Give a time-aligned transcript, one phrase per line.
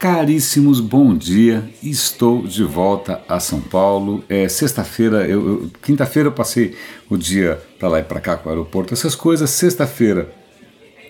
[0.00, 1.62] Caríssimos, bom dia.
[1.82, 4.24] Estou de volta a São Paulo.
[4.30, 6.74] É sexta-feira, eu, eu quinta-feira eu passei
[7.10, 9.50] o dia para lá e para cá com o aeroporto, essas coisas.
[9.50, 10.32] Sexta-feira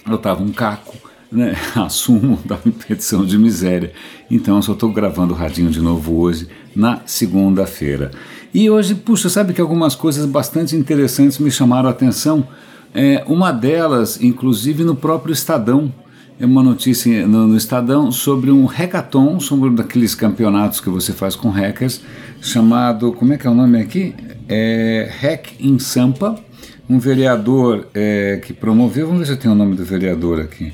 [0.05, 0.97] eu estava um caco,
[1.31, 1.55] né?
[1.77, 3.93] Assumo da petição de miséria.
[4.29, 8.11] Então eu só estou gravando o radinho de novo hoje, na segunda-feira.
[8.53, 12.45] E hoje, puxa, sabe que algumas coisas bastante interessantes me chamaram a atenção.
[12.93, 15.95] É, uma delas, inclusive no próprio Estadão
[16.41, 21.13] é uma notícia no, no, Estadão sobre um hackathon, sobre um daqueles campeonatos que você
[21.13, 22.01] faz com hackers,
[22.41, 24.15] chamado, como é que é o nome aqui?
[24.49, 26.43] É Hack in Sampa,
[26.89, 30.73] um vereador é, que promoveu, vamos ver se eu tenho o nome do vereador aqui.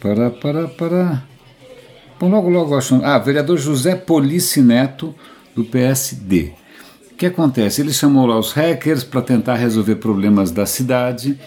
[0.00, 1.24] Para, para, para.
[2.18, 3.04] Bom, logo, logo acho.
[3.04, 5.14] Ah, vereador José Polici Neto,
[5.54, 6.52] do PSD.
[7.12, 7.82] O que acontece?
[7.82, 11.38] Ele chamou lá os hackers para tentar resolver problemas da cidade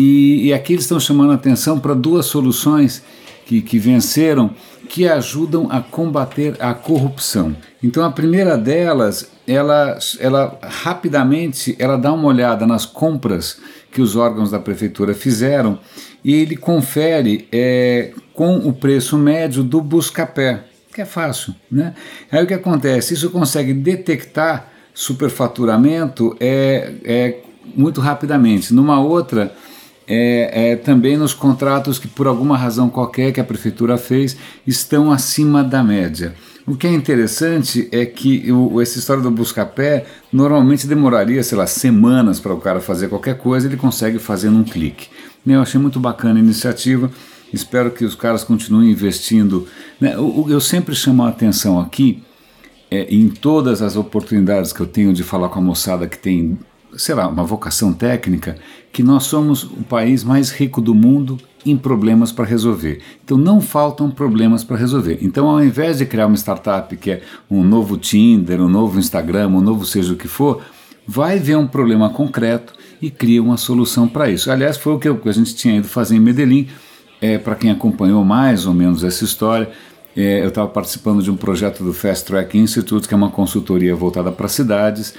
[0.00, 3.02] e, e aqui eles estão chamando a atenção para duas soluções
[3.44, 4.54] que, que venceram
[4.88, 7.56] que ajudam a combater a corrupção.
[7.82, 13.58] Então a primeira delas, ela, ela rapidamente ela dá uma olhada nas compras
[13.90, 15.80] que os órgãos da prefeitura fizeram
[16.24, 20.62] e ele confere é, com o preço médio do buscapé,
[20.94, 21.92] que é fácil, né?
[22.30, 23.14] Aí o que acontece?
[23.14, 27.38] Isso consegue detectar superfaturamento é, é
[27.74, 28.72] muito rapidamente.
[28.72, 29.52] Numa outra
[30.08, 35.12] é, é, também nos contratos que, por alguma razão qualquer que a prefeitura fez, estão
[35.12, 36.34] acima da média.
[36.66, 41.66] O que é interessante é que o, essa história do Buscapé normalmente demoraria, sei lá,
[41.66, 45.08] semanas para o cara fazer qualquer coisa, ele consegue fazer num clique.
[45.44, 47.10] Né, eu achei muito bacana a iniciativa,
[47.52, 49.66] espero que os caras continuem investindo.
[50.00, 52.22] Né, eu, eu sempre chamo a atenção aqui,
[52.90, 56.58] é, em todas as oportunidades que eu tenho de falar com a moçada que tem
[56.98, 58.56] sei lá, uma vocação técnica,
[58.92, 63.00] que nós somos o país mais rico do mundo em problemas para resolver.
[63.24, 65.18] Então não faltam problemas para resolver.
[65.22, 69.48] Então ao invés de criar uma startup que é um novo Tinder, um novo Instagram,
[69.48, 70.62] um novo seja o que for,
[71.06, 74.50] vai ver um problema concreto e cria uma solução para isso.
[74.50, 76.68] Aliás, foi o que a gente tinha ido fazer em Medellín.
[77.20, 79.70] É, para quem acompanhou mais ou menos essa história,
[80.16, 83.94] é, eu estava participando de um projeto do Fast Track Institute, que é uma consultoria
[83.94, 85.14] voltada para cidades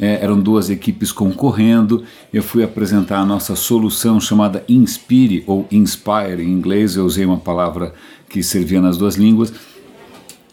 [0.00, 2.04] é, eram duas equipes concorrendo.
[2.32, 6.96] Eu fui apresentar a nossa solução chamada Inspire ou Inspire em inglês.
[6.96, 7.94] Eu usei uma palavra
[8.28, 9.52] que servia nas duas línguas.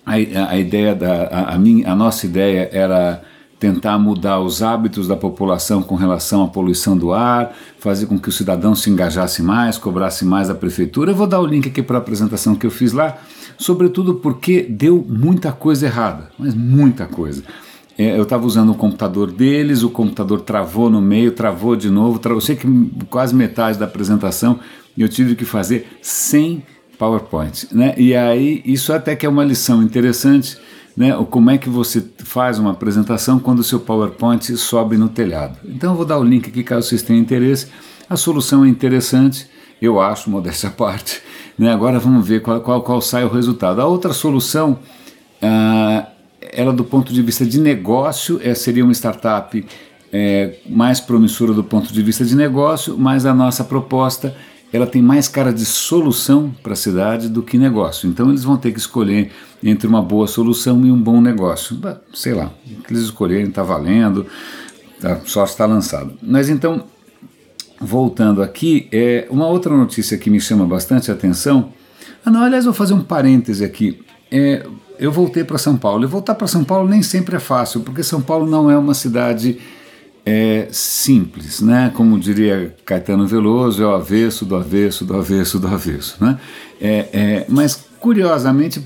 [0.05, 3.23] A, a, ideia da a, a, minha, a nossa ideia era
[3.59, 8.27] tentar mudar os hábitos da população com relação à poluição do ar, fazer com que
[8.27, 11.11] o cidadão se engajasse mais, cobrasse mais a prefeitura.
[11.11, 13.19] Eu vou dar o link aqui para a apresentação que eu fiz lá,
[13.59, 17.43] sobretudo porque deu muita coisa errada, mas muita coisa.
[18.01, 22.17] É, eu estava usando o computador deles, o computador travou no meio, travou de novo,
[22.17, 22.67] travou, eu sei que
[23.11, 24.59] quase metade da apresentação
[24.97, 26.63] eu tive que fazer sem
[26.97, 27.67] PowerPoint.
[27.71, 27.93] Né?
[27.95, 30.57] E aí, isso até que é uma lição interessante,
[30.97, 31.13] né?
[31.29, 35.59] como é que você faz uma apresentação quando o seu PowerPoint sobe no telhado.
[35.63, 37.67] Então eu vou dar o link aqui caso vocês tenham interesse.
[38.09, 39.47] A solução é interessante,
[39.79, 41.21] eu acho, modéstia à parte.
[41.55, 41.71] Né?
[41.71, 43.79] Agora vamos ver qual, qual, qual sai o resultado.
[43.79, 44.79] A outra solução
[45.43, 46.10] uh,
[46.51, 49.65] ela do ponto de vista de negócio é, seria uma startup
[50.11, 54.35] é, mais promissora do ponto de vista de negócio, mas a nossa proposta
[54.73, 58.09] ela tem mais cara de solução para a cidade do que negócio.
[58.09, 61.77] Então eles vão ter que escolher entre uma boa solução e um bom negócio.
[62.13, 64.25] Sei lá, o que eles escolherem está valendo,
[64.99, 66.17] tá, só está lançado.
[66.21, 66.85] Mas então,
[67.79, 71.73] voltando aqui, é, uma outra notícia que me chama bastante atenção.
[72.23, 73.99] Ah, não, aliás, vou fazer um parêntese aqui.
[74.31, 74.65] É,
[74.97, 76.03] eu voltei para São Paulo.
[76.03, 78.93] E voltar para São Paulo nem sempre é fácil, porque São Paulo não é uma
[78.93, 79.59] cidade
[80.25, 81.91] é, simples, né?
[81.93, 86.39] Como diria Caetano Veloso, é o avesso do avesso do avesso do avesso, né?
[86.79, 88.81] É, é, mas curiosamente,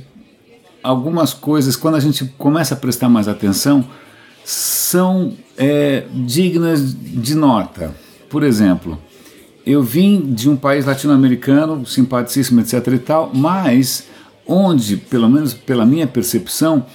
[0.81, 3.85] algumas coisas, quando a gente começa a prestar mais atenção,
[4.43, 7.93] são é, dignas de nota.
[8.29, 8.97] Por exemplo,
[9.65, 12.87] eu vim de um país latino-americano, simpaticíssimo, etc.
[12.87, 14.07] e tal, mas
[14.47, 16.85] onde, pelo menos pela minha percepção,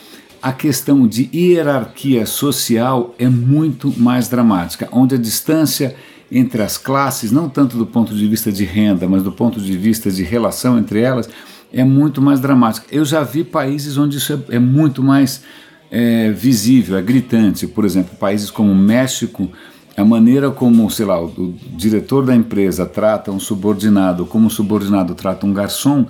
[0.43, 5.95] a questão de hierarquia social é muito mais dramática, onde a distância
[6.33, 9.77] entre as classes, não tanto do ponto de vista de renda, mas do ponto de
[9.77, 11.29] vista de relação entre elas,
[11.73, 12.87] é muito mais dramática.
[12.91, 15.43] Eu já vi países onde isso é, é muito mais
[15.91, 17.67] é, visível, é gritante.
[17.67, 19.51] Por exemplo, países como o México,
[19.97, 24.51] a maneira como, sei lá, o, o diretor da empresa trata um subordinado, como o
[24.51, 26.07] subordinado trata um garçom,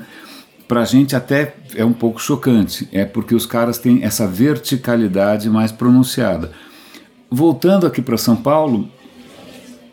[0.71, 5.51] para a gente até é um pouco chocante, é porque os caras têm essa verticalidade
[5.51, 6.53] mais pronunciada.
[7.29, 8.89] Voltando aqui para São Paulo,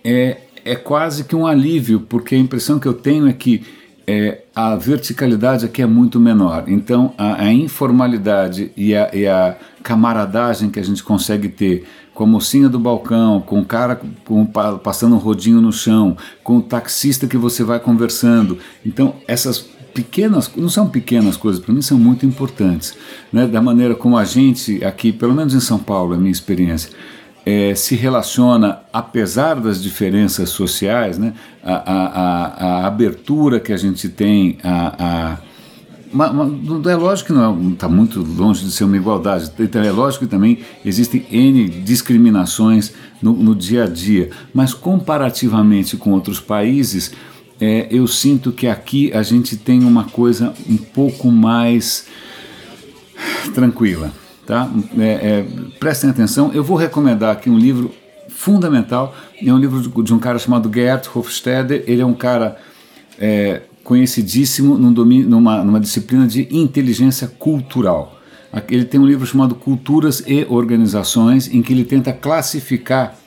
[0.04, 3.66] é, é quase que um alívio, porque a impressão que eu tenho é que
[4.06, 6.66] é, a verticalidade aqui é muito menor.
[6.68, 12.24] Então, a, a informalidade e a, e a, camaradagem que a gente consegue ter com
[12.24, 14.46] a mocinha do balcão, com o cara com,
[14.84, 18.60] passando um rodinho no chão, com o taxista que você vai conversando.
[18.86, 19.66] Então, essas
[19.98, 22.96] pequenas, não são pequenas coisas, para mim são muito importantes.
[23.34, 23.48] Né?
[23.48, 26.92] Da maneira como a gente aqui, pelo menos em São Paulo, é a minha experiência,
[27.44, 31.34] é, se relaciona, apesar das diferenças sociais, né,
[31.64, 35.38] a, a, a, a abertura que a gente tem, a,
[36.90, 40.26] é lógico que não está é, muito longe de ser uma igualdade, então é lógico
[40.26, 47.14] que também existem N discriminações no, no dia a dia, mas comparativamente com outros países,
[47.60, 52.08] é, eu sinto que aqui a gente tem uma coisa um pouco mais
[53.54, 54.12] tranquila.
[54.46, 54.70] Tá?
[54.98, 55.46] É, é,
[55.80, 57.92] prestem atenção, eu vou recomendar aqui um livro
[58.30, 59.14] fundamental,
[59.44, 62.58] é um livro de, um cara chamado Gerd Hofstede, ele é um cara
[63.20, 68.22] é, conhecidíssimo num domínio, numa, numa disciplina de inteligência cultural.
[68.70, 73.18] Ele tem um livro chamado Culturas e Organizações, em que ele tenta classificar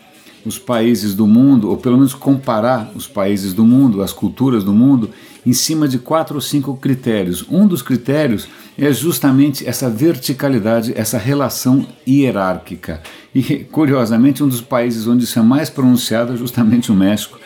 [0.45, 4.73] os países do mundo, ou pelo menos comparar os países do mundo, as culturas do
[4.73, 5.11] mundo,
[5.45, 7.45] em cima de quatro ou cinco critérios.
[7.51, 8.47] Um dos critérios
[8.77, 13.03] é justamente essa verticalidade, essa relação hierárquica.
[13.35, 17.39] E, curiosamente, um dos países onde isso é mais pronunciado é justamente o México,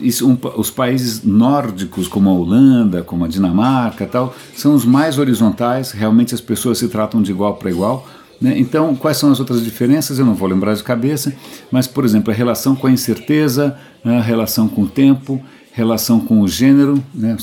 [0.00, 5.18] isso, um, os países nórdicos, como a Holanda, como a Dinamarca tal, são os mais
[5.18, 8.06] horizontais, realmente as pessoas se tratam de igual para igual,
[8.40, 8.54] né?
[8.58, 10.18] Então, quais são as outras diferenças?
[10.18, 11.32] Eu não vou lembrar de cabeça,
[11.70, 14.18] mas, por exemplo, a relação com a incerteza, né?
[14.18, 15.42] a relação com o tempo,
[15.72, 17.36] relação com o gênero, né?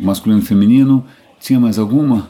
[0.00, 1.04] masculino e feminino.
[1.40, 2.28] Tinha mais alguma?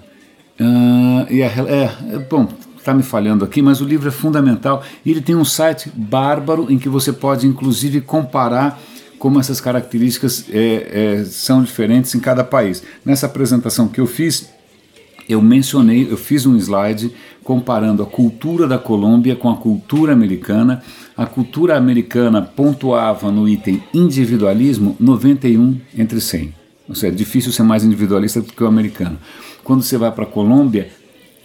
[0.59, 4.83] Uh, e a, é, é, bom, está me falhando aqui, mas o livro é fundamental
[5.05, 8.81] e ele tem um site bárbaro em que você pode, inclusive, comparar
[9.19, 12.83] como essas características é, é, são diferentes em cada país.
[13.05, 14.49] Nessa apresentação que eu fiz,
[15.29, 17.13] eu mencionei, eu fiz um slide
[17.43, 20.83] comparando a cultura da Colômbia com a cultura americana.
[21.17, 26.55] A cultura americana pontuava no item individualismo 91 entre 100.
[26.89, 29.19] Ou seja, é difícil ser mais individualista do que o americano.
[29.65, 30.89] Quando você vai para a Colômbia,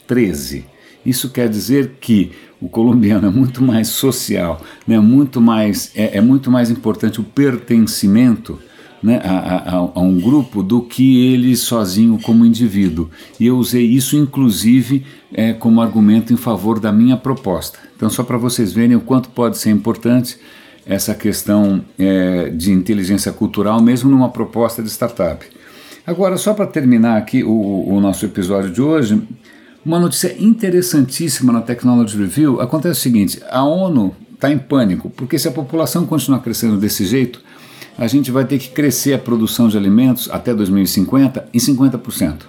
[0.06, 0.66] 13.
[1.06, 2.32] Isso quer dizer que
[2.62, 5.00] o colombiano é muito mais social, né?
[5.00, 8.60] muito mais, é, é muito mais importante o pertencimento
[9.02, 13.10] né, a, a, a, um grupo do que ele sozinho como indivíduo.
[13.40, 15.04] E eu usei isso, inclusive,
[15.34, 17.80] é, como argumento em favor da minha proposta.
[17.96, 20.38] Então, só para vocês verem o quanto pode ser importante
[20.86, 25.46] essa questão é, de inteligência cultural, mesmo numa proposta de startup.
[26.06, 29.22] Agora, só para terminar aqui o, o nosso episódio de hoje,
[29.86, 35.38] uma notícia interessantíssima na Technology Review acontece o seguinte: a ONU está em pânico, porque
[35.38, 37.42] se a população continuar crescendo desse jeito,
[37.98, 42.42] a gente vai ter que crescer a produção de alimentos até 2050 em 50%.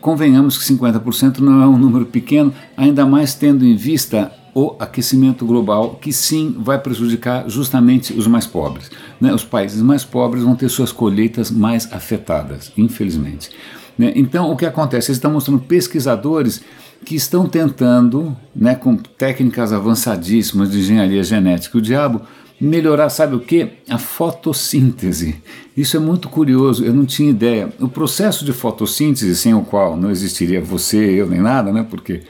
[0.00, 5.46] Convenhamos que 50% não é um número pequeno, ainda mais tendo em vista o aquecimento
[5.46, 8.90] global, que sim vai prejudicar justamente os mais pobres.
[9.20, 9.32] Né?
[9.32, 13.50] Os países mais pobres vão ter suas colheitas mais afetadas, infelizmente.
[13.96, 14.12] Né?
[14.14, 15.10] Então, o que acontece?
[15.10, 16.62] Eles estão mostrando pesquisadores
[17.04, 22.22] que estão tentando, né, com técnicas avançadíssimas de engenharia genética, o diabo,
[22.62, 23.70] melhorar, sabe o que?
[23.88, 25.42] A fotossíntese.
[25.76, 27.72] Isso é muito curioso, eu não tinha ideia.
[27.80, 31.84] O processo de fotossíntese, sem o qual não existiria você, eu nem nada, né?
[31.88, 32.22] Porque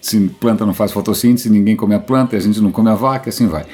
[0.00, 3.30] se planta não faz fotossíntese, ninguém come a planta, a gente não come a vaca,
[3.30, 3.66] assim vai.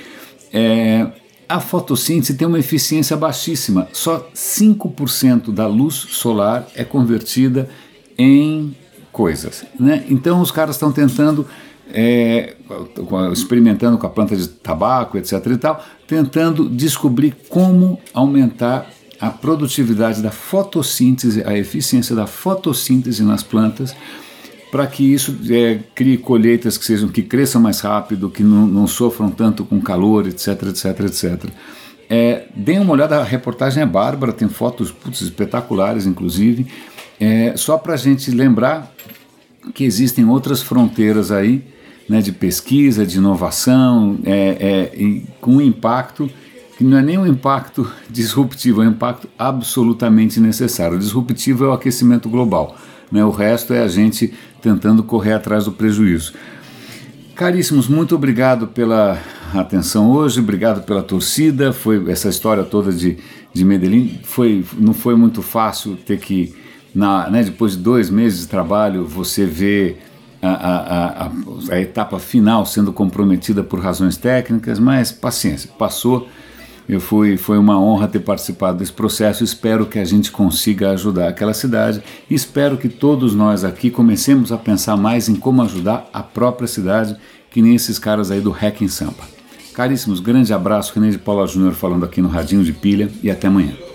[0.52, 1.06] É,
[1.46, 7.68] a fotossíntese tem uma eficiência baixíssima, só 5% da luz solar é convertida
[8.16, 8.74] em
[9.12, 9.64] coisas.
[9.78, 10.04] Né?
[10.08, 11.46] Então os caras estão tentando
[11.92, 12.54] é,
[13.32, 15.32] experimentando com a planta de tabaco, etc.
[15.46, 18.90] e tal, tentando descobrir como aumentar
[19.20, 23.96] a produtividade da fotossíntese, a eficiência da fotossíntese nas plantas,
[24.70, 28.86] para que isso é, crie colheitas que sejam que cresçam mais rápido, que não, não
[28.86, 31.50] sofram tanto com calor, etc, etc, etc.
[32.08, 36.66] É, deem uma olhada, a reportagem é bárbara, tem fotos putz, espetaculares, inclusive,
[37.18, 38.92] é, só para a gente lembrar
[39.74, 41.62] que existem outras fronteiras aí
[42.08, 46.30] né, de pesquisa, de inovação, é, é, com impacto
[46.76, 50.96] que não é nem um impacto disruptivo, é um impacto absolutamente necessário.
[50.96, 52.76] O disruptivo é o aquecimento global,
[53.10, 56.34] né, o resto é a gente tentando correr atrás do prejuízo.
[57.34, 59.18] Caríssimos, muito obrigado pela
[59.54, 61.70] atenção hoje, obrigado pela torcida.
[61.70, 63.18] Foi essa história toda de,
[63.52, 66.54] de Medellín foi não foi muito fácil ter que
[66.96, 70.02] na, né, depois de dois meses de trabalho você ver
[70.40, 71.30] a, a, a,
[71.72, 76.26] a, etapa final sendo comprometida por razões técnicas, mas paciência, passou
[76.88, 79.42] Eu fui, foi uma honra ter participado desse processo.
[79.42, 82.00] Espero que a gente consiga ajudar aquela cidade.
[82.30, 87.16] Espero que todos nós aqui comecemos a pensar mais em como ajudar a própria cidade,
[87.50, 89.24] que nem esses caras aí do Hack em Sampa.
[89.74, 93.48] Caríssimos, grande abraço, René de Paula Júnior falando aqui no Radinho de Pilha e até
[93.48, 93.85] amanhã.